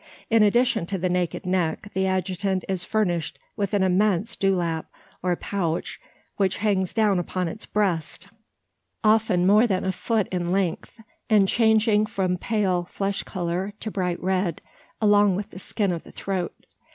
[0.31, 4.87] In addition to the naked neck, the adjutant is furnished with an immense dew lap,
[5.21, 5.99] or pouch
[6.37, 8.27] which hangs down upon its breast
[9.03, 14.19] often more than a foot in length, and changing from pale flesh colour to bright
[14.23, 14.59] red,
[14.99, 16.55] along with the skin of the throat.